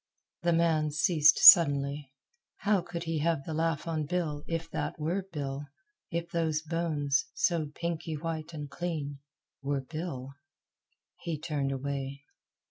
[0.41, 2.11] The man ceased suddenly.
[2.61, 5.67] How could he have the laugh on Bill if that were Bill;
[6.09, 9.19] if those bones, so pinky white and clean,
[9.61, 10.33] were Bill?
[11.19, 12.23] He turned away.